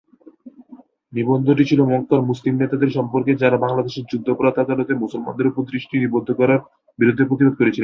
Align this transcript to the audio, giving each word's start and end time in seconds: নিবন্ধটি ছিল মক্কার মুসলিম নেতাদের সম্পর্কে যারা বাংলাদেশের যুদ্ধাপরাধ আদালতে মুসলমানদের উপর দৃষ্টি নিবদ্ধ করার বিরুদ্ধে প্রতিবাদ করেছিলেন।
নিবন্ধটি 1.13 1.63
ছিল 1.65 1.79
মক্কার 1.91 2.21
মুসলিম 2.29 2.53
নেতাদের 2.57 2.89
সম্পর্কে 2.97 3.31
যারা 3.41 3.57
বাংলাদেশের 3.65 4.07
যুদ্ধাপরাধ 4.11 4.55
আদালতে 4.59 4.93
মুসলমানদের 5.03 5.49
উপর 5.51 5.61
দৃষ্টি 5.71 5.95
নিবদ্ধ 5.97 6.29
করার 6.39 6.59
বিরুদ্ধে 6.99 7.23
প্রতিবাদ 7.29 7.55
করেছিলেন। 7.57 7.79